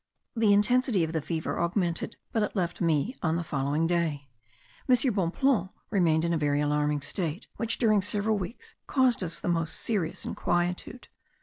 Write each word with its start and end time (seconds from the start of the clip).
The 0.35 0.51
intensity 0.51 1.03
of 1.03 1.13
the 1.13 1.21
fever 1.21 1.59
augmented 1.59 2.17
but 2.31 2.41
it 2.41 2.55
left 2.55 2.81
me 2.81 3.15
on 3.21 3.35
the 3.35 3.43
following 3.43 3.85
day. 3.85 4.29
M. 4.89 4.95
Bonpland 5.13 5.69
remained 5.91 6.25
in 6.25 6.33
a 6.33 6.39
very 6.39 6.59
alarming 6.59 7.01
state 7.01 7.45
which 7.57 7.77
during 7.77 8.01
several 8.01 8.39
weeks 8.39 8.73
caused 8.87 9.21
us 9.21 9.39
the 9.39 9.47
most 9.47 9.75
serious 9.79 10.25
inquietude. 10.25 11.07